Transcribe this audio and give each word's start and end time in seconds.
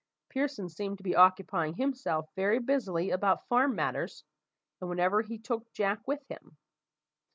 Pearson 0.31 0.67
seemed 0.67 0.97
to 0.97 1.03
be 1.03 1.15
occupying 1.15 1.75
himself 1.75 2.25
very 2.35 2.57
busily 2.57 3.11
about 3.11 3.47
farm 3.49 3.75
matters, 3.75 4.23
and 4.79 4.89
wherever 4.89 5.21
he 5.21 5.35
went 5.35 5.45
took 5.45 5.71
Jack 5.73 6.07
with 6.07 6.25
him. 6.27 6.57